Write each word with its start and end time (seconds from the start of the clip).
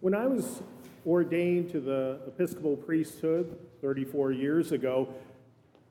When 0.00 0.14
I 0.14 0.28
was 0.28 0.62
ordained 1.04 1.70
to 1.70 1.80
the 1.80 2.20
Episcopal 2.28 2.76
priesthood 2.76 3.58
34 3.80 4.30
years 4.30 4.70
ago, 4.70 5.12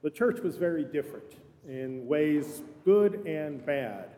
the 0.02 0.10
church 0.10 0.40
was 0.40 0.56
very 0.56 0.86
different 0.86 1.36
in 1.68 2.08
ways 2.08 2.62
good 2.86 3.26
and 3.28 3.66
bad. 3.66 4.16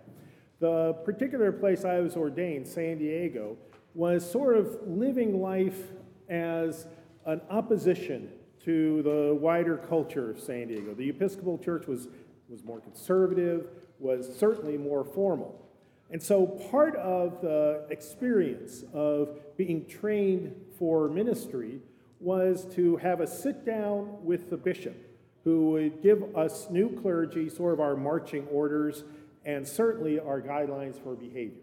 The 0.59 0.93
particular 1.05 1.51
place 1.51 1.85
I 1.85 2.01
was 2.01 2.15
ordained, 2.15 2.67
San 2.67 2.99
Diego, 2.99 3.57
was 3.95 4.29
sort 4.29 4.57
of 4.57 4.77
living 4.85 5.41
life 5.41 5.81
as 6.29 6.85
an 7.25 7.41
opposition 7.49 8.29
to 8.65 9.01
the 9.01 9.35
wider 9.41 9.77
culture 9.77 10.29
of 10.29 10.39
San 10.39 10.67
Diego. 10.67 10.93
The 10.93 11.09
Episcopal 11.09 11.57
Church 11.57 11.87
was, 11.87 12.09
was 12.47 12.63
more 12.63 12.79
conservative, 12.79 13.69
was 13.97 14.37
certainly 14.37 14.77
more 14.77 15.03
formal. 15.03 15.65
And 16.11 16.21
so 16.21 16.47
part 16.47 16.95
of 16.95 17.41
the 17.41 17.85
experience 17.89 18.83
of 18.93 19.39
being 19.57 19.85
trained 19.85 20.55
for 20.77 21.07
ministry 21.07 21.79
was 22.19 22.65
to 22.75 22.97
have 22.97 23.21
a 23.21 23.27
sit 23.27 23.65
down 23.65 24.23
with 24.23 24.49
the 24.49 24.57
bishop 24.57 24.95
who 25.43 25.71
would 25.71 26.01
give 26.01 26.35
us 26.35 26.67
new 26.69 26.89
clergy 27.01 27.49
sort 27.49 27.73
of 27.73 27.79
our 27.79 27.95
marching 27.95 28.45
orders 28.47 29.03
and 29.45 29.67
certainly 29.67 30.19
our 30.19 30.41
guidelines 30.41 31.01
for 31.01 31.15
behavior. 31.15 31.61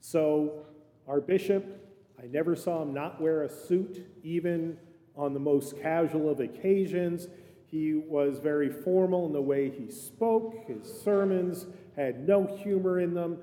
So, 0.00 0.64
our 1.06 1.20
bishop, 1.20 1.84
I 2.22 2.26
never 2.26 2.56
saw 2.56 2.82
him 2.82 2.94
not 2.94 3.20
wear 3.20 3.42
a 3.42 3.48
suit, 3.48 4.06
even 4.22 4.78
on 5.16 5.34
the 5.34 5.40
most 5.40 5.80
casual 5.80 6.30
of 6.30 6.40
occasions. 6.40 7.28
He 7.66 7.94
was 7.94 8.38
very 8.38 8.70
formal 8.70 9.26
in 9.26 9.32
the 9.32 9.42
way 9.42 9.70
he 9.70 9.90
spoke. 9.90 10.66
His 10.66 11.00
sermons 11.02 11.66
had 11.96 12.26
no 12.26 12.46
humor 12.46 13.00
in 13.00 13.14
them. 13.14 13.38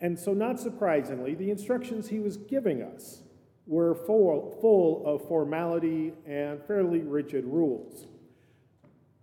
And 0.00 0.18
so, 0.18 0.32
not 0.32 0.58
surprisingly, 0.58 1.34
the 1.34 1.50
instructions 1.50 2.08
he 2.08 2.20
was 2.20 2.36
giving 2.36 2.82
us 2.82 3.22
were 3.66 3.94
full, 3.94 4.56
full 4.60 5.06
of 5.06 5.28
formality 5.28 6.12
and 6.26 6.62
fairly 6.64 7.00
rigid 7.00 7.44
rules. 7.44 8.06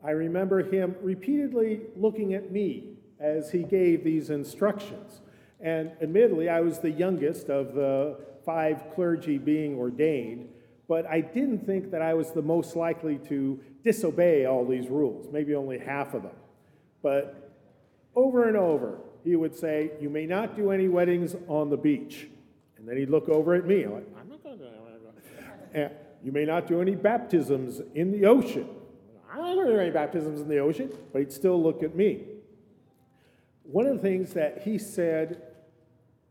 I 0.04 0.12
remember 0.12 0.62
him 0.62 0.96
repeatedly 1.02 1.82
looking 1.96 2.34
at 2.34 2.52
me 2.52 2.98
as 3.20 3.52
he 3.52 3.64
gave 3.64 4.04
these 4.04 4.30
instructions. 4.30 5.22
And 5.60 5.92
admittedly, 6.02 6.50
I 6.50 6.62
was 6.62 6.80
the 6.80 6.92
youngest 6.92 7.50
of 7.50 7.74
the 7.74 8.20
five 8.46 8.94
clergy 8.94 9.38
being 9.40 9.76
ordained, 9.78 10.50
but 10.88 11.06
I 11.08 11.22
didn't 11.22 11.66
think 11.66 11.92
that 11.92 12.02
I 12.02 12.14
was 12.14 12.32
the 12.32 12.44
most 12.44 12.76
likely 12.76 13.18
to 13.28 13.60
disobey 13.84 14.46
all 14.46 14.66
these 14.66 14.88
rules, 14.88 15.28
maybe 15.32 15.56
only 15.56 15.80
half 15.80 16.14
of 16.14 16.24
them. 16.24 16.36
But 17.02 17.56
over 18.16 18.48
and 18.48 18.56
over, 18.56 19.00
he 19.28 19.36
would 19.36 19.54
say, 19.54 19.92
You 20.00 20.10
may 20.10 20.26
not 20.26 20.56
do 20.56 20.72
any 20.72 20.88
weddings 20.88 21.36
on 21.48 21.70
the 21.70 21.78
beach. 21.78 22.30
And 22.78 22.88
then 22.88 22.98
he'd 22.98 23.10
look 23.10 23.28
over 23.28 23.54
at 23.56 23.66
me, 23.66 23.86
like, 23.86 24.08
I'm 24.18 24.30
not 24.30 24.44
going 24.44 24.58
to 24.58 24.64
do 24.64 24.72
any. 25.74 25.90
You 26.24 26.32
may 26.32 26.46
not 26.46 26.66
do 26.68 26.82
any 26.82 26.96
baptisms 26.96 27.82
in 27.94 28.12
the 28.12 28.26
ocean. 28.26 28.68
I 29.32 29.38
don't 29.38 29.68
do 29.68 29.78
any 29.78 29.92
baptisms 29.92 30.42
in 30.42 30.48
the 30.48 30.60
ocean, 30.60 30.92
but 31.12 31.20
he'd 31.20 31.34
still 31.34 31.62
look 31.62 31.84
at 31.84 31.96
me. 31.96 32.24
One 33.64 33.86
of 33.86 33.98
the 33.98 34.02
things 34.02 34.34
that 34.34 34.62
he 34.64 34.78
said 34.78 35.42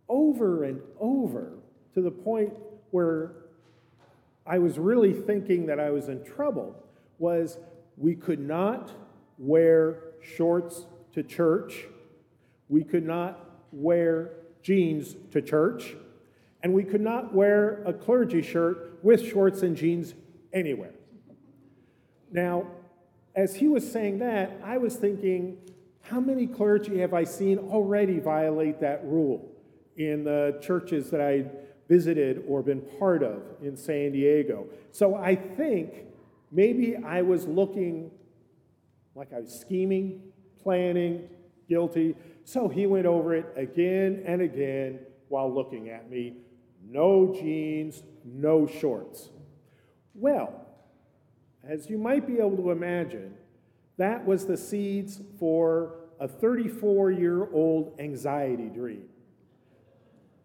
over 0.09 0.65
and 0.65 0.81
over 0.99 1.53
to 1.95 2.01
the 2.01 2.11
point 2.11 2.53
where 2.91 3.33
I 4.47 4.59
was 4.59 4.79
really 4.79 5.13
thinking 5.13 5.67
that 5.67 5.79
I 5.79 5.91
was 5.91 6.09
in 6.09 6.25
trouble 6.25 6.75
was 7.19 7.59
we 7.97 8.15
could 8.15 8.41
not 8.41 8.93
wear 9.39 9.99
shorts 10.21 10.87
to 11.13 11.23
church, 11.23 11.87
we 12.69 12.83
could 12.83 13.05
not 13.05 13.39
wear 13.73 14.31
jeans 14.63 15.15
to 15.33 15.41
church, 15.41 15.95
and 16.63 16.73
we 16.73 16.83
could 16.83 17.01
not 17.01 17.33
wear 17.33 17.83
a 17.85 17.93
clergy 17.93 18.43
shirt 18.43 18.99
with 19.03 19.25
shorts 19.25 19.63
and 19.63 19.77
jeans 19.77 20.15
anywhere. 20.53 20.95
Now, 22.33 22.67
as 23.35 23.55
he 23.55 23.69
was 23.69 23.91
saying 23.91 24.19
that, 24.19 24.59
I 24.65 24.79
was 24.79 24.97
thinking, 24.97 25.59
how 26.03 26.21
many 26.21 26.47
clergy 26.47 26.99
have 26.99 27.15
I 27.15 27.25
seen 27.25 27.59
already 27.59 28.19
violate 28.19 28.81
that 28.81 29.05
rule 29.05 29.53
in 29.97 30.25
the 30.25 30.59
churches 30.63 31.11
that 31.11 31.21
I 31.21 31.47
visited 31.89 32.45
or 32.49 32.63
been 32.63 32.81
part 32.99 33.23
of 33.23 33.43
in 33.63 33.77
San 33.77 34.13
Diego? 34.13 34.67
So 34.91 35.15
I 35.15 35.35
think 35.37 35.93
maybe 36.51 36.97
I 36.97 37.23
was 37.23 37.47
looking 37.47 38.11
like 39.15 39.33
I 39.33 39.41
was 39.41 39.59
scheming, 39.59 40.21
planning, 40.63 41.29
guilty. 41.69 42.15
So 42.47 42.69
he 42.69 42.87
went 42.87 43.07
over 43.07 43.35
it 43.35 43.53
again 43.57 44.23
and 44.25 44.41
again 44.41 45.01
while 45.29 45.53
looking 45.53 45.91
at 45.91 46.09
me. 46.09 46.37
No 46.89 47.35
jeans, 47.35 48.05
no 48.25 48.69
shorts. 48.69 49.31
Well, 50.15 50.65
as 51.69 51.91
you 51.91 51.99
might 51.99 52.25
be 52.25 52.35
able 52.35 52.57
to 52.59 52.71
imagine, 52.71 53.35
that 53.97 54.25
was 54.25 54.47
the 54.47 54.57
seeds 54.57 55.21
for 55.41 55.97
a 56.21 56.29
34 56.29 57.11
year 57.11 57.53
old 57.53 57.97
anxiety 57.99 58.69
dream. 58.69 59.09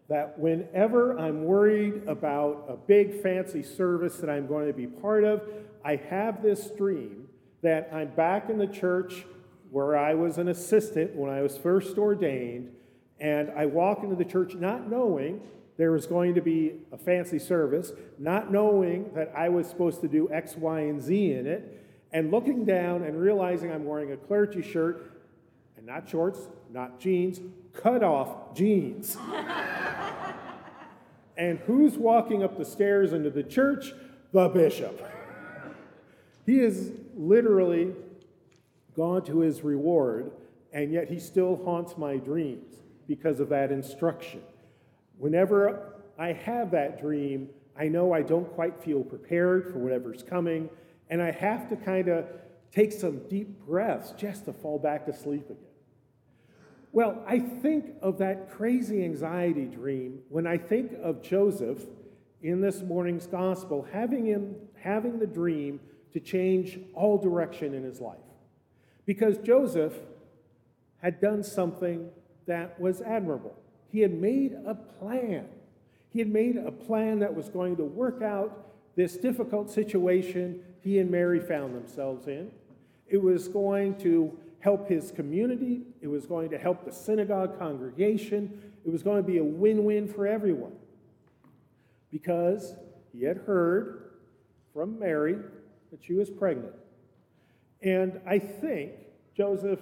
That 0.08 0.36
whenever 0.40 1.16
I'm 1.16 1.44
worried 1.44 2.08
about 2.08 2.66
a 2.68 2.76
big 2.76 3.22
fancy 3.22 3.62
service 3.62 4.16
that 4.16 4.28
I'm 4.28 4.48
going 4.48 4.66
to 4.66 4.72
be 4.72 4.88
part 4.88 5.22
of, 5.22 5.48
I 5.84 5.94
have 6.10 6.42
this 6.42 6.68
dream 6.72 7.28
that 7.62 7.90
I'm 7.92 8.08
back 8.08 8.50
in 8.50 8.58
the 8.58 8.66
church 8.66 9.24
where 9.72 9.96
I 9.96 10.12
was 10.12 10.36
an 10.36 10.48
assistant 10.48 11.16
when 11.16 11.30
I 11.30 11.40
was 11.40 11.56
first 11.56 11.96
ordained, 11.96 12.70
and 13.18 13.50
I 13.56 13.64
walk 13.64 14.04
into 14.04 14.14
the 14.14 14.24
church 14.24 14.54
not 14.54 14.90
knowing 14.90 15.40
there 15.78 15.92
was 15.92 16.06
going 16.06 16.34
to 16.34 16.42
be 16.42 16.74
a 16.92 16.98
fancy 16.98 17.38
service, 17.38 17.92
not 18.18 18.52
knowing 18.52 19.10
that 19.14 19.32
I 19.34 19.48
was 19.48 19.66
supposed 19.66 20.02
to 20.02 20.08
do 20.08 20.30
X, 20.30 20.56
Y, 20.56 20.80
and 20.80 21.00
Z 21.00 21.32
in 21.32 21.46
it, 21.46 21.86
and 22.12 22.30
looking 22.30 22.66
down 22.66 23.02
and 23.02 23.18
realizing 23.18 23.72
I'm 23.72 23.86
wearing 23.86 24.12
a 24.12 24.16
clergy 24.18 24.60
shirt 24.60 25.10
and 25.78 25.86
not 25.86 26.06
shorts, 26.06 26.40
not 26.70 27.00
jeans, 27.00 27.40
cut 27.72 28.02
off 28.02 28.54
jeans. 28.54 29.16
and 31.38 31.58
who's 31.60 31.96
walking 31.96 32.44
up 32.44 32.58
the 32.58 32.66
stairs 32.66 33.14
into 33.14 33.30
the 33.30 33.42
church? 33.42 33.94
The 34.32 34.48
bishop. 34.48 35.08
He 36.44 36.58
is 36.58 36.90
literally 37.14 37.92
gone 38.94 39.24
to 39.24 39.40
his 39.40 39.62
reward, 39.62 40.32
and 40.72 40.92
yet 40.92 41.08
he 41.08 41.18
still 41.18 41.56
haunts 41.64 41.96
my 41.96 42.16
dreams 42.16 42.76
because 43.06 43.40
of 43.40 43.48
that 43.50 43.70
instruction. 43.72 44.42
Whenever 45.18 45.94
I 46.18 46.32
have 46.32 46.70
that 46.72 47.00
dream, 47.00 47.48
I 47.78 47.88
know 47.88 48.12
I 48.12 48.22
don't 48.22 48.52
quite 48.54 48.82
feel 48.82 49.02
prepared 49.02 49.72
for 49.72 49.78
whatever's 49.78 50.22
coming, 50.22 50.68
and 51.10 51.22
I 51.22 51.30
have 51.30 51.68
to 51.70 51.76
kind 51.76 52.08
of 52.08 52.26
take 52.70 52.92
some 52.92 53.28
deep 53.28 53.66
breaths 53.66 54.12
just 54.12 54.44
to 54.46 54.52
fall 54.52 54.78
back 54.78 55.06
to 55.06 55.12
sleep 55.12 55.44
again. 55.50 55.56
Well, 56.92 57.22
I 57.26 57.38
think 57.38 57.94
of 58.02 58.18
that 58.18 58.50
crazy 58.50 59.02
anxiety 59.02 59.64
dream 59.64 60.20
when 60.28 60.46
I 60.46 60.58
think 60.58 60.92
of 61.02 61.22
Joseph 61.22 61.82
in 62.42 62.60
this 62.60 62.82
morning's 62.82 63.26
gospel 63.26 63.86
having 63.92 64.26
him 64.26 64.56
having 64.78 65.18
the 65.18 65.26
dream 65.26 65.80
to 66.12 66.20
change 66.20 66.78
all 66.92 67.16
direction 67.16 67.72
in 67.72 67.82
his 67.82 68.00
life. 68.00 68.18
Because 69.06 69.38
Joseph 69.38 69.94
had 71.00 71.20
done 71.20 71.42
something 71.42 72.10
that 72.46 72.78
was 72.80 73.00
admirable. 73.00 73.56
He 73.90 74.00
had 74.00 74.14
made 74.14 74.56
a 74.66 74.74
plan. 74.74 75.46
He 76.10 76.18
had 76.18 76.28
made 76.28 76.56
a 76.56 76.70
plan 76.70 77.18
that 77.20 77.34
was 77.34 77.48
going 77.48 77.76
to 77.76 77.84
work 77.84 78.22
out 78.22 78.68
this 78.96 79.16
difficult 79.16 79.70
situation 79.70 80.62
he 80.82 80.98
and 80.98 81.10
Mary 81.10 81.40
found 81.40 81.74
themselves 81.74 82.26
in. 82.26 82.50
It 83.08 83.22
was 83.22 83.48
going 83.48 83.96
to 83.98 84.36
help 84.60 84.88
his 84.88 85.10
community, 85.10 85.82
it 86.00 86.06
was 86.06 86.24
going 86.24 86.48
to 86.50 86.58
help 86.58 86.84
the 86.84 86.92
synagogue 86.92 87.58
congregation, 87.58 88.72
it 88.84 88.90
was 88.90 89.02
going 89.02 89.16
to 89.16 89.26
be 89.26 89.38
a 89.38 89.44
win 89.44 89.84
win 89.84 90.06
for 90.06 90.26
everyone. 90.26 90.72
Because 92.10 92.74
he 93.12 93.24
had 93.24 93.38
heard 93.38 94.12
from 94.72 94.98
Mary 94.98 95.36
that 95.90 96.02
she 96.02 96.14
was 96.14 96.30
pregnant. 96.30 96.74
And 97.82 98.20
I 98.26 98.38
think 98.38 98.92
Joseph 99.36 99.80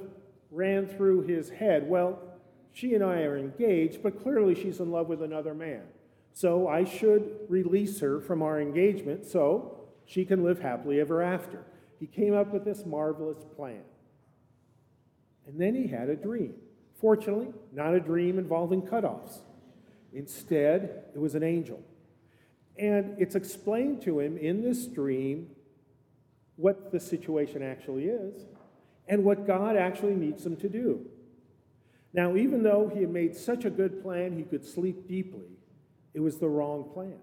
ran 0.51 0.87
through 0.87 1.23
his 1.23 1.51
head, 1.51 1.89
well, 1.89 2.19
she 2.73 2.95
and 2.95 3.05
I 3.05 3.23
are 3.23 3.37
engaged, 3.37 4.03
but 4.03 4.23
clearly 4.23 4.55
she's 4.55 4.81
in 4.81 4.91
love 4.91 5.09
with 5.09 5.23
another 5.23 5.55
man. 5.55 5.83
So 6.33 6.69
I 6.69 6.85
should 6.85 7.41
release 7.49 8.01
her 8.01 8.21
from 8.21 8.43
our 8.43 8.61
engagement 8.61 9.27
so 9.27 9.81
she 10.07 10.25
can 10.25 10.45
live 10.45 10.61
happily 10.61 11.01
ever 11.01 11.23
after. 11.23 11.65
He 11.99 12.07
came 12.07 12.35
up 12.35 12.53
with 12.53 12.65
this 12.65 12.87
marvelous 12.87 13.45
plan. 13.57 13.83
And 15.47 15.61
then 15.61 15.75
he 15.75 15.89
had 15.89 16.09
a 16.09 16.17
dream. 16.17 16.55
Fortunately, 17.01 17.53
not 17.73 17.95
a 17.95 18.01
dream 18.01 18.39
involving 18.39 18.83
cutoffs. 18.83 19.41
Instead, 20.13 21.05
it 21.15 21.19
was 21.19 21.35
an 21.35 21.43
angel. 21.43 21.81
And 22.79 23.17
it's 23.19 23.35
explained 23.35 24.03
to 24.03 24.21
him 24.21 24.39
in 24.39 24.63
this 24.63 24.87
dream 24.87 25.49
what 26.61 26.93
the 26.93 27.01
situation 27.01 27.63
actually 27.63 28.05
is 28.05 28.45
and 29.09 29.25
what 29.25 29.47
God 29.47 29.77
actually 29.77 30.15
needs 30.15 30.45
them 30.45 30.57
to 30.57 30.69
do. 30.69 31.07
Now, 32.13 32.37
even 32.37 32.63
though 32.63 32.91
he 32.93 33.01
had 33.01 33.11
made 33.11 33.35
such 33.35 33.65
a 33.65 33.71
good 33.71 34.03
plan 34.03 34.37
he 34.37 34.43
could 34.43 34.65
sleep 34.65 35.09
deeply, 35.09 35.47
it 36.13 36.21
was 36.21 36.39
the 36.39 36.49
wrong 36.49 36.91
plan. 36.93 37.19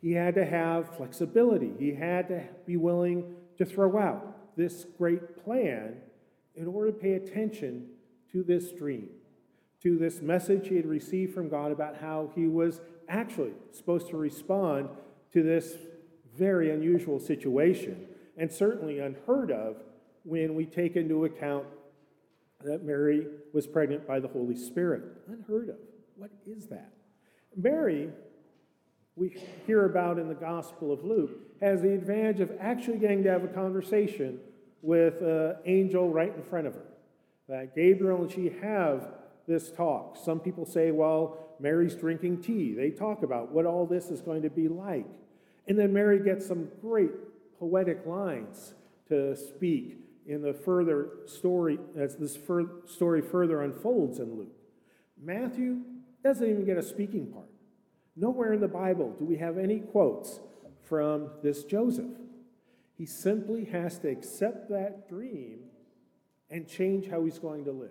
He 0.00 0.12
had 0.12 0.34
to 0.36 0.44
have 0.44 0.96
flexibility. 0.96 1.72
He 1.78 1.94
had 1.94 2.28
to 2.28 2.44
be 2.66 2.76
willing 2.76 3.34
to 3.58 3.64
throw 3.64 3.98
out 3.98 4.56
this 4.56 4.86
great 4.96 5.42
plan 5.44 5.96
in 6.54 6.66
order 6.66 6.92
to 6.92 6.98
pay 6.98 7.14
attention 7.14 7.86
to 8.32 8.42
this 8.42 8.70
dream, 8.72 9.08
to 9.82 9.98
this 9.98 10.20
message 10.20 10.68
he 10.68 10.76
had 10.76 10.86
received 10.86 11.34
from 11.34 11.48
God 11.48 11.72
about 11.72 11.96
how 11.96 12.30
he 12.34 12.46
was 12.46 12.80
actually 13.08 13.52
supposed 13.72 14.08
to 14.10 14.16
respond 14.16 14.88
to 15.32 15.42
this 15.42 15.74
very 16.36 16.70
unusual 16.70 17.18
situation, 17.18 18.06
and 18.36 18.50
certainly 18.50 18.98
unheard 18.98 19.50
of 19.50 19.76
when 20.24 20.54
we 20.54 20.66
take 20.66 20.96
into 20.96 21.24
account 21.24 21.66
that 22.64 22.82
Mary 22.82 23.26
was 23.52 23.66
pregnant 23.66 24.06
by 24.06 24.18
the 24.20 24.28
Holy 24.28 24.56
Spirit. 24.56 25.02
Unheard 25.28 25.68
of. 25.68 25.76
What 26.16 26.30
is 26.46 26.66
that? 26.68 26.92
Mary, 27.56 28.10
we 29.14 29.36
hear 29.66 29.84
about 29.84 30.18
in 30.18 30.28
the 30.28 30.34
Gospel 30.34 30.92
of 30.92 31.04
Luke, 31.04 31.30
has 31.60 31.80
the 31.82 31.92
advantage 31.94 32.40
of 32.40 32.52
actually 32.60 32.98
getting 32.98 33.22
to 33.24 33.30
have 33.30 33.44
a 33.44 33.48
conversation 33.48 34.40
with 34.82 35.22
an 35.22 35.56
angel 35.64 36.10
right 36.10 36.34
in 36.34 36.42
front 36.42 36.66
of 36.66 36.74
her. 36.74 36.86
That 37.48 37.74
Gabriel 37.74 38.22
and 38.22 38.30
she 38.30 38.50
have 38.60 39.08
this 39.46 39.70
talk. 39.70 40.16
Some 40.22 40.40
people 40.40 40.66
say, 40.66 40.90
well, 40.90 41.54
Mary's 41.60 41.94
drinking 41.94 42.42
tea. 42.42 42.74
They 42.74 42.90
talk 42.90 43.22
about 43.22 43.52
what 43.52 43.64
all 43.64 43.86
this 43.86 44.10
is 44.10 44.20
going 44.20 44.42
to 44.42 44.50
be 44.50 44.68
like. 44.68 45.06
And 45.68 45.78
then 45.78 45.92
Mary 45.92 46.18
gets 46.18 46.46
some 46.46 46.68
great 46.80 47.10
poetic 47.58 48.06
lines 48.06 48.74
to 49.08 49.36
speak 49.36 49.98
in 50.26 50.42
the 50.42 50.52
further 50.52 51.08
story, 51.26 51.78
as 51.96 52.16
this 52.16 52.36
fur- 52.36 52.82
story 52.86 53.22
further 53.22 53.62
unfolds 53.62 54.18
in 54.18 54.36
Luke. 54.36 54.56
Matthew 55.20 55.80
doesn't 56.24 56.48
even 56.48 56.64
get 56.64 56.76
a 56.76 56.82
speaking 56.82 57.28
part. 57.28 57.48
Nowhere 58.16 58.52
in 58.52 58.60
the 58.60 58.68
Bible 58.68 59.14
do 59.18 59.24
we 59.24 59.36
have 59.36 59.58
any 59.58 59.80
quotes 59.80 60.40
from 60.88 61.30
this 61.42 61.64
Joseph. 61.64 62.10
He 62.96 63.06
simply 63.06 63.66
has 63.66 63.98
to 64.00 64.08
accept 64.08 64.70
that 64.70 65.08
dream 65.08 65.58
and 66.50 66.66
change 66.66 67.08
how 67.08 67.24
he's 67.24 67.38
going 67.38 67.64
to 67.64 67.72
live. 67.72 67.90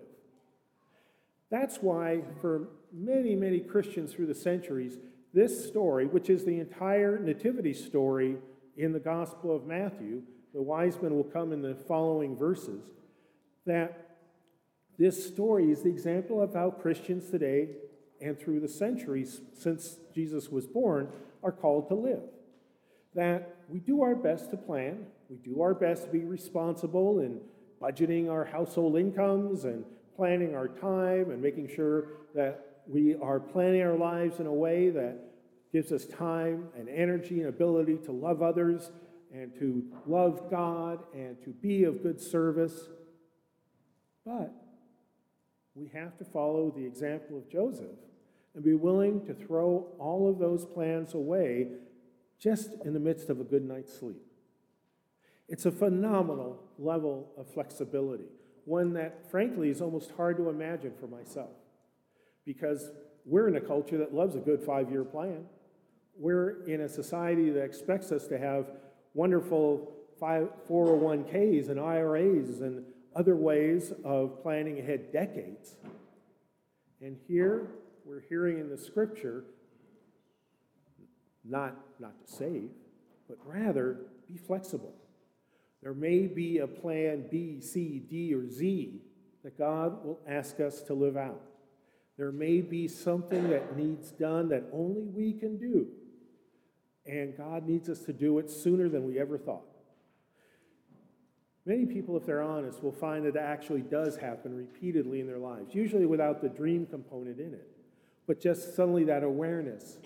That's 1.50 1.76
why, 1.78 2.22
for 2.40 2.68
many, 2.92 3.36
many 3.36 3.60
Christians 3.60 4.12
through 4.12 4.26
the 4.26 4.34
centuries, 4.34 4.98
this 5.32 5.66
story, 5.66 6.06
which 6.06 6.28
is 6.28 6.44
the 6.44 6.58
entire 6.58 7.18
nativity 7.18 7.72
story 7.72 8.38
in 8.76 8.92
the 8.92 9.00
Gospel 9.00 9.54
of 9.54 9.66
Matthew, 9.66 10.22
the 10.54 10.62
wise 10.62 11.00
men 11.00 11.14
will 11.14 11.24
come 11.24 11.52
in 11.52 11.62
the 11.62 11.74
following 11.74 12.36
verses, 12.36 12.82
that 13.66 14.18
this 14.98 15.26
story 15.26 15.70
is 15.70 15.82
the 15.82 15.90
example 15.90 16.40
of 16.40 16.54
how 16.54 16.70
Christians 16.70 17.30
today 17.30 17.68
and 18.20 18.38
through 18.38 18.60
the 18.60 18.68
centuries 18.68 19.42
since 19.52 19.96
Jesus 20.14 20.48
was 20.48 20.66
born 20.66 21.08
are 21.42 21.52
called 21.52 21.88
to 21.88 21.94
live. 21.94 22.22
That 23.14 23.56
we 23.68 23.80
do 23.80 24.02
our 24.02 24.14
best 24.14 24.50
to 24.50 24.56
plan, 24.56 25.06
we 25.28 25.36
do 25.36 25.60
our 25.60 25.74
best 25.74 26.04
to 26.04 26.08
be 26.08 26.24
responsible 26.24 27.20
in 27.20 27.40
budgeting 27.80 28.30
our 28.30 28.44
household 28.44 28.96
incomes 28.96 29.64
and 29.64 29.84
planning 30.16 30.54
our 30.54 30.68
time 30.68 31.30
and 31.30 31.42
making 31.42 31.68
sure 31.68 32.08
that 32.34 32.82
we 32.86 33.14
are 33.16 33.40
planning 33.40 33.82
our 33.82 33.96
lives 33.96 34.40
in 34.40 34.46
a 34.46 34.52
way 34.52 34.90
that 34.90 35.18
gives 35.72 35.92
us 35.92 36.06
time 36.06 36.68
and 36.76 36.88
energy 36.88 37.40
and 37.40 37.48
ability 37.48 37.98
to 38.04 38.12
love 38.12 38.42
others 38.42 38.90
and 39.32 39.54
to 39.58 39.84
love 40.06 40.50
God 40.50 41.00
and 41.14 41.40
to 41.44 41.50
be 41.50 41.84
of 41.84 42.02
good 42.02 42.20
service. 42.20 42.88
But 44.24 44.52
we 45.74 45.88
have 45.92 46.16
to 46.18 46.24
follow 46.24 46.72
the 46.74 46.84
example 46.84 47.36
of 47.36 47.50
Joseph 47.50 47.98
and 48.54 48.64
be 48.64 48.74
willing 48.74 49.24
to 49.26 49.34
throw 49.34 49.86
all 49.98 50.28
of 50.28 50.38
those 50.38 50.64
plans 50.64 51.14
away 51.14 51.68
just 52.38 52.70
in 52.84 52.94
the 52.94 53.00
midst 53.00 53.28
of 53.28 53.40
a 53.40 53.44
good 53.44 53.66
night's 53.66 53.96
sleep. 53.98 54.22
It's 55.48 55.66
a 55.66 55.70
phenomenal 55.70 56.62
level 56.78 57.32
of 57.36 57.46
flexibility, 57.46 58.24
one 58.64 58.94
that, 58.94 59.30
frankly, 59.30 59.70
is 59.70 59.80
almost 59.80 60.12
hard 60.16 60.36
to 60.38 60.48
imagine 60.48 60.92
for 60.98 61.06
myself 61.06 61.50
because 62.44 62.90
we're 63.26 63.48
in 63.48 63.56
a 63.56 63.60
culture 63.60 63.98
that 63.98 64.14
loves 64.14 64.36
a 64.36 64.38
good 64.38 64.62
five 64.62 64.90
year 64.90 65.04
plan. 65.04 65.44
We're 66.16 66.64
in 66.64 66.80
a 66.80 66.88
society 66.88 67.50
that 67.50 67.62
expects 67.62 68.12
us 68.12 68.26
to 68.28 68.38
have 68.38 68.66
wonderful 69.12 69.92
401ks 70.20 71.68
and 71.68 71.78
IRAs 71.78 72.60
and 72.60 72.84
other 73.14 73.36
ways 73.36 73.92
of 74.04 74.42
planning 74.42 74.78
ahead 74.78 75.12
decades. 75.12 75.76
And 77.02 77.18
here 77.26 77.66
we're 78.04 78.20
hearing 78.20 78.58
in 78.58 78.70
the 78.70 78.78
scripture 78.78 79.44
not, 81.44 81.76
not 82.00 82.26
to 82.26 82.32
save, 82.32 82.70
but 83.28 83.38
rather 83.44 83.98
be 84.26 84.36
flexible. 84.36 84.94
There 85.82 85.94
may 85.94 86.26
be 86.26 86.58
a 86.58 86.66
plan 86.66 87.26
B, 87.30 87.60
C, 87.60 87.98
D, 87.98 88.34
or 88.34 88.48
Z 88.48 89.02
that 89.44 89.58
God 89.58 90.04
will 90.04 90.20
ask 90.26 90.58
us 90.60 90.80
to 90.82 90.94
live 90.94 91.16
out. 91.16 91.40
There 92.16 92.32
may 92.32 92.62
be 92.62 92.88
something 92.88 93.50
that 93.50 93.76
needs 93.76 94.10
done 94.12 94.48
that 94.48 94.64
only 94.72 95.02
we 95.02 95.32
can 95.32 95.58
do, 95.58 95.88
and 97.04 97.36
God 97.36 97.66
needs 97.66 97.88
us 97.88 98.00
to 98.00 98.12
do 98.12 98.38
it 98.38 98.50
sooner 98.50 98.88
than 98.88 99.06
we 99.06 99.18
ever 99.18 99.36
thought. 99.36 99.66
Many 101.66 101.84
people, 101.84 102.16
if 102.16 102.24
they're 102.24 102.42
honest, 102.42 102.82
will 102.82 102.92
find 102.92 103.24
that 103.26 103.36
it 103.36 103.40
actually 103.40 103.82
does 103.82 104.16
happen 104.16 104.56
repeatedly 104.56 105.20
in 105.20 105.26
their 105.26 105.38
lives, 105.38 105.74
usually 105.74 106.06
without 106.06 106.40
the 106.40 106.48
dream 106.48 106.86
component 106.86 107.40
in 107.40 107.52
it, 107.52 107.68
but 108.26 108.40
just 108.40 108.74
suddenly 108.76 109.04
that 109.04 109.24
awareness, 109.24 109.98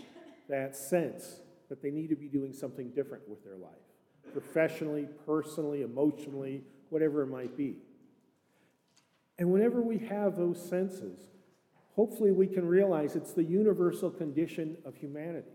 that 0.48 0.74
sense 0.74 1.40
that 1.68 1.82
they 1.82 1.90
need 1.90 2.08
to 2.08 2.16
be 2.16 2.28
doing 2.28 2.52
something 2.52 2.90
different 2.90 3.28
with 3.28 3.44
their 3.44 3.56
life 3.56 3.70
professionally, 4.32 5.08
personally, 5.26 5.82
emotionally, 5.82 6.62
whatever 6.88 7.22
it 7.22 7.26
might 7.26 7.56
be. 7.56 7.76
And 9.38 9.50
whenever 9.50 9.80
we 9.80 9.98
have 9.98 10.36
those 10.36 10.62
senses, 10.62 11.18
hopefully 11.94 12.32
we 12.32 12.46
can 12.46 12.66
realize 12.66 13.16
it's 13.16 13.32
the 13.32 13.44
universal 13.44 14.10
condition 14.10 14.76
of 14.84 14.96
humanity. 14.96 15.48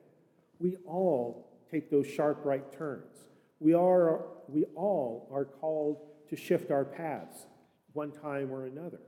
We 0.60 0.78
all 0.86 1.52
take 1.72 1.90
those 1.90 2.08
sharp 2.08 2.42
right 2.44 2.72
turns. 2.72 3.28
We, 3.60 3.74
are, 3.74 4.26
we 4.48 4.66
all 4.76 5.30
are 5.34 5.46
called 5.46 5.98
to 6.30 6.36
shift 6.36 6.72
our 6.72 6.86
paths 6.86 7.48
one 7.94 8.12
time 8.12 8.52
or 8.52 8.66
another. 8.66 9.00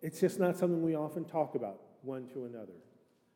It's 0.00 0.20
just 0.20 0.38
not 0.38 0.56
something 0.56 0.82
we 0.82 0.96
often 0.96 1.24
talk 1.24 1.54
about 1.54 1.80
one 2.02 2.26
to 2.34 2.44
another. 2.44 2.72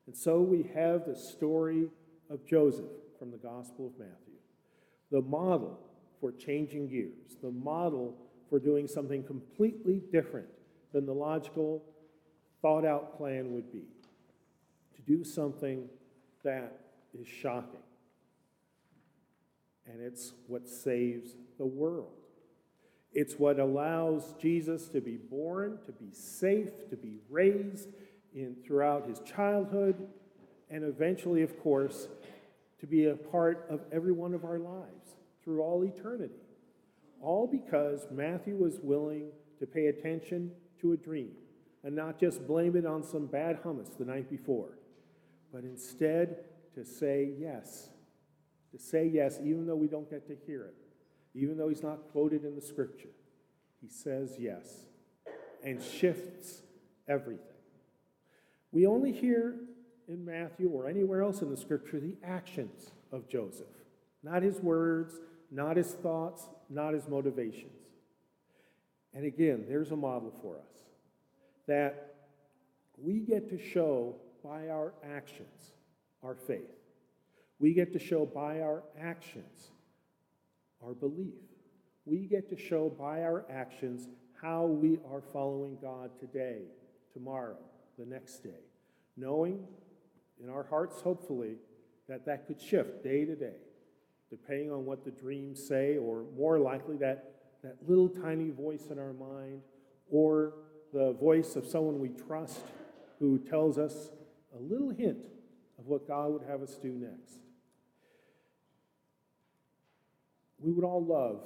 And 0.07 0.17
so 0.17 0.41
we 0.41 0.71
have 0.75 1.07
the 1.07 1.17
story 1.17 1.89
of 2.29 2.45
Joseph 2.47 2.91
from 3.19 3.31
the 3.31 3.39
Gospel 3.39 3.87
of 3.87 3.99
Matthew 3.99 4.35
the 5.13 5.23
model 5.23 5.79
for 6.21 6.33
changing 6.33 6.89
gears, 6.89 7.37
the 7.41 7.51
model 7.51 8.17
for 8.51 8.59
doing 8.59 8.89
something 8.89 9.23
completely 9.23 10.03
different 10.13 10.49
than 10.93 11.07
the 11.07 11.13
logical, 11.13 11.83
thought 12.63 12.85
out 12.85 13.17
plan 13.17 13.53
would 13.53 13.73
be. 13.73 13.85
To 14.97 15.03
do 15.03 15.25
something 15.25 15.89
that 16.43 16.81
is 17.19 17.27
shocking. 17.27 17.81
And 19.87 20.01
it's 20.01 20.33
what 20.47 20.69
saves 20.69 21.31
the 21.59 21.67
world. 21.67 22.13
It's 23.13 23.39
what 23.39 23.59
allows 23.59 24.35
Jesus 24.41 24.89
to 24.89 25.01
be 25.01 25.17
born, 25.17 25.79
to 25.87 25.93
be 25.93 26.13
safe, 26.13 26.89
to 26.91 26.97
be 26.97 27.19
raised 27.31 27.89
in, 28.35 28.57
throughout 28.67 29.09
his 29.09 29.21
childhood, 29.21 30.09
and 30.71 30.85
eventually, 30.85 31.43
of 31.43 31.59
course, 31.63 32.09
to 32.81 32.87
be 32.87 33.07
a 33.07 33.15
part 33.15 33.67
of 33.71 33.81
every 33.93 34.13
one 34.13 34.35
of 34.35 34.45
our 34.45 34.59
lives 34.59 35.17
through 35.43 35.63
all 35.63 35.83
eternity. 35.85 36.35
All 37.23 37.47
because 37.47 38.07
Matthew 38.11 38.57
was 38.57 38.79
willing 38.83 39.31
to 39.61 39.67
pay 39.67 39.87
attention 39.87 40.51
to 40.81 40.93
a 40.93 40.97
dream 40.97 41.31
and 41.87 41.95
not 41.95 42.19
just 42.19 42.45
blame 42.49 42.75
it 42.75 42.85
on 42.85 43.05
some 43.05 43.27
bad 43.27 43.63
hummus 43.63 43.97
the 43.97 44.05
night 44.05 44.29
before, 44.29 44.77
but 45.53 45.63
instead 45.63 46.39
to 46.75 46.85
say 46.85 47.31
yes. 47.39 47.91
To 48.73 48.79
say 48.79 49.07
yes, 49.07 49.39
even 49.41 49.69
though 49.69 49.77
we 49.77 49.87
don't 49.87 50.11
get 50.11 50.27
to 50.27 50.37
hear 50.47 50.65
it, 50.65 50.75
even 51.33 51.57
though 51.57 51.69
he's 51.69 51.85
not 51.85 52.11
quoted 52.11 52.45
in 52.45 52.57
the 52.57 52.61
scripture. 52.61 53.15
He 53.81 53.89
says 53.89 54.35
yes 54.37 54.67
and 55.63 55.81
shifts 55.81 56.63
everything. 57.07 57.45
We 58.73 58.89
only 58.89 59.13
hear 59.13 59.55
in 60.09 60.25
Matthew 60.25 60.69
or 60.69 60.89
anywhere 60.89 61.23
else 61.23 61.41
in 61.41 61.51
the 61.51 61.57
scripture 61.57 62.01
the 62.01 62.17
actions 62.25 62.91
of 63.13 63.29
Joseph, 63.29 63.67
not 64.25 64.43
his 64.43 64.59
words, 64.59 65.15
not 65.53 65.77
his 65.77 65.93
thoughts, 65.93 66.49
not 66.69 66.95
his 66.95 67.07
motivations. 67.07 67.79
And 69.15 69.25
again, 69.25 69.67
there's 69.69 69.93
a 69.93 69.97
model 69.97 70.35
for 70.43 70.57
us 70.57 70.86
that 71.67 72.15
we 72.97 73.21
get 73.21 73.49
to 73.51 73.59
show 73.59 74.17
by 74.43 74.69
our 74.69 74.95
actions 75.05 75.73
our 76.23 76.35
faith. 76.35 76.71
We 77.59 77.73
get 77.73 77.93
to 77.93 77.99
show 77.99 78.27
by 78.27 78.61
our 78.61 78.83
actions 79.01 79.71
our 80.85 80.95
belief. 80.95 81.35
We 82.05 82.27
get 82.27 82.49
to 82.51 82.57
show 82.57 82.89
by 82.91 83.23
our 83.23 83.45
actions 83.51 84.09
how 84.41 84.67
we 84.67 84.99
are 85.11 85.23
following 85.33 85.79
God 85.81 86.11
today, 86.21 86.63
tomorrow, 87.13 87.57
the 87.99 88.05
next 88.05 88.43
day, 88.43 88.65
knowing 89.17 89.67
in 90.43 90.51
our 90.51 90.65
hearts, 90.65 91.01
hopefully, 91.01 91.57
that 92.09 92.27
that 92.27 92.47
could 92.47 92.61
shift 92.61 93.03
day 93.03 93.25
to 93.25 93.35
day, 93.35 93.57
depending 94.31 94.71
on 94.71 94.85
what 94.85 95.05
the 95.05 95.11
dreams 95.11 95.67
say, 95.67 95.97
or 95.97 96.25
more 96.37 96.59
likely 96.59 96.97
that, 96.99 97.33
that 97.63 97.77
little 97.89 98.09
tiny 98.09 98.51
voice 98.51 98.87
in 98.91 98.99
our 98.99 99.15
mind, 99.15 99.63
or 100.11 100.53
the 100.97 101.13
voice 101.13 101.57
of 101.57 101.67
someone 101.67 102.01
we 102.01 102.09
trust 102.09 102.63
who 103.19 103.39
tells 103.39 103.77
us 103.77 104.09
a 104.59 104.63
little 104.63 104.89
hint 104.89 105.27
of 105.79 105.87
what 105.87 106.09
God 106.09 106.33
would 106.33 106.43
have 106.49 106.63
us 106.63 106.77
do 106.77 106.89
next. 106.89 107.37
We 110.59 110.73
would 110.73 110.87
all 110.87 111.05
love 111.05 111.43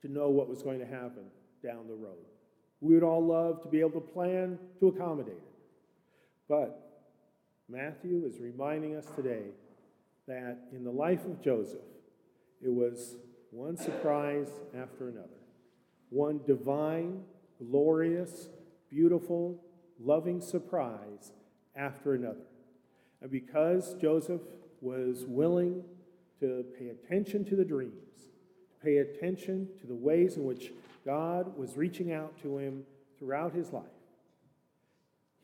to 0.00 0.10
know 0.10 0.30
what 0.30 0.48
was 0.48 0.64
going 0.64 0.80
to 0.80 0.84
happen 0.84 1.26
down 1.64 1.86
the 1.86 1.94
road. 1.94 2.26
We 2.80 2.94
would 2.94 3.04
all 3.04 3.24
love 3.24 3.62
to 3.62 3.68
be 3.68 3.78
able 3.78 4.00
to 4.00 4.00
plan 4.00 4.58
to 4.80 4.88
accommodate 4.88 5.34
it. 5.34 5.54
But 6.48 7.04
Matthew 7.68 8.24
is 8.26 8.40
reminding 8.40 8.96
us 8.96 9.06
today 9.14 9.44
that 10.26 10.58
in 10.72 10.82
the 10.82 10.90
life 10.90 11.24
of 11.24 11.40
Joseph, 11.40 11.78
it 12.60 12.72
was 12.72 13.14
one 13.52 13.76
surprise 13.76 14.48
after 14.76 15.08
another, 15.08 15.28
one 16.10 16.40
divine, 16.48 17.22
glorious, 17.70 18.48
beautiful, 18.92 19.58
loving 19.98 20.40
surprise 20.40 21.32
after 21.74 22.14
another. 22.14 22.44
And 23.22 23.30
because 23.30 23.94
Joseph 23.94 24.42
was 24.80 25.24
willing 25.26 25.82
to 26.40 26.64
pay 26.78 26.88
attention 26.88 27.44
to 27.46 27.56
the 27.56 27.64
dreams, 27.64 27.92
to 28.68 28.84
pay 28.84 28.98
attention 28.98 29.68
to 29.80 29.86
the 29.86 29.94
ways 29.94 30.36
in 30.36 30.44
which 30.44 30.72
God 31.06 31.56
was 31.56 31.76
reaching 31.76 32.12
out 32.12 32.40
to 32.42 32.58
him 32.58 32.82
throughout 33.18 33.54
his 33.54 33.72
life, 33.72 33.84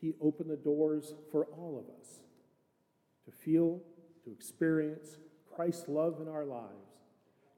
he 0.00 0.14
opened 0.20 0.50
the 0.50 0.56
doors 0.56 1.14
for 1.32 1.44
all 1.46 1.78
of 1.78 2.00
us 2.00 2.18
to 3.24 3.32
feel, 3.32 3.80
to 4.24 4.30
experience 4.30 5.16
Christ's 5.54 5.88
love 5.88 6.20
in 6.20 6.28
our 6.28 6.44
lives, 6.44 7.02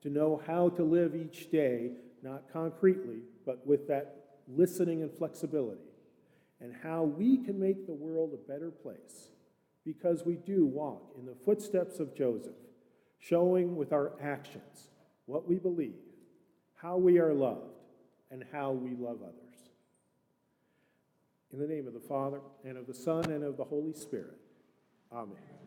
to 0.03 0.09
know 0.09 0.41
how 0.47 0.69
to 0.71 0.83
live 0.83 1.15
each 1.15 1.51
day, 1.51 1.91
not 2.23 2.45
concretely, 2.53 3.21
but 3.45 3.67
with 3.67 3.89
that 3.89 4.20
listening 4.57 5.03
and 5.03 5.13
flexibility, 5.13 5.81
and 6.61 6.75
how 6.83 7.03
we 7.03 7.39
can 7.39 7.59
make 7.59 7.87
the 7.87 7.93
world 7.93 8.33
a 8.35 8.51
better 8.51 8.71
place 8.71 9.31
because 9.85 10.25
we 10.25 10.37
do 10.37 10.67
walk 10.67 11.15
in 11.19 11.25
the 11.25 11.35
footsteps 11.45 12.01
of 12.01 12.15
Joseph, 12.15 12.55
showing 13.19 13.77
with 13.77 13.93
our 13.93 14.13
actions 14.21 14.89
what 15.27 15.49
we 15.49 15.57
believe, 15.57 15.95
how 16.75 16.97
we 16.97 17.19
are 17.19 17.33
loved, 17.33 17.79
and 18.31 18.45
how 18.53 18.73
we 18.73 18.95
love 18.95 19.19
others. 19.23 19.71
In 21.53 21.59
the 21.59 21.67
name 21.67 21.87
of 21.87 21.95
the 21.95 22.01
Father, 22.01 22.41
and 22.65 22.77
of 22.77 22.87
the 22.87 22.95
Son, 22.95 23.25
and 23.31 23.43
of 23.43 23.57
the 23.57 23.65
Holy 23.65 23.93
Spirit. 23.93 24.39
Amen. 25.13 25.60